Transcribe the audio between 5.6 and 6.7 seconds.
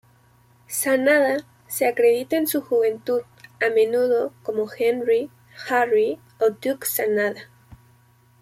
Harry, o